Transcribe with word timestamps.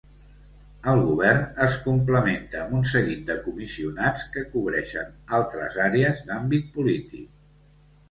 El 0.93 1.01
govern 1.09 1.61
es 1.65 1.75
complementa 1.83 2.63
amb 2.63 2.73
un 2.79 2.89
seguit 2.93 3.23
de 3.29 3.37
comissionats 3.45 4.27
que 4.35 4.47
cobreixen 4.57 5.15
altres 5.43 5.81
àrees 5.89 6.27
d'àmbit 6.33 6.77
polític. 6.81 7.33